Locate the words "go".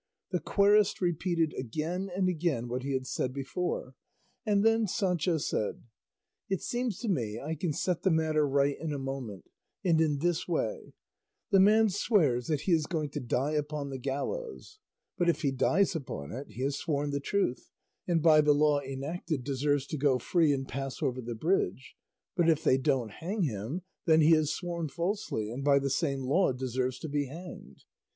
19.99-20.17